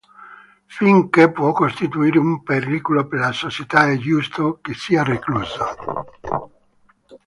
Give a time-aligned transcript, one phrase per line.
[0.65, 5.75] Finché può costituire un pericolo per la società, è giusto che sia recluso.